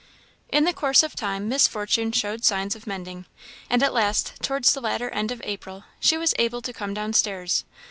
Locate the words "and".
3.69-3.83